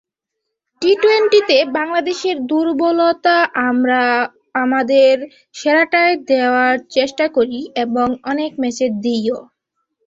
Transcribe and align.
টি-টোয়েন্টিতে 0.81 1.57
বাংলাদেশের 1.77 2.37
দুর্বলতাআমরা 2.49 4.03
আমাদের 4.55 5.13
সেরাটাই 5.55 6.11
দেওয়ার 6.29 6.75
চেষ্টা 6.91 7.25
করি 7.35 7.59
এবং 7.83 8.07
অনেক 8.31 8.51
ম্যাচে 8.61 8.85
দিইও। 9.03 9.37